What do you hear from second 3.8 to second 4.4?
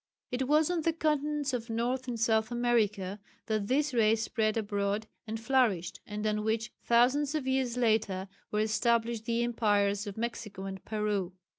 race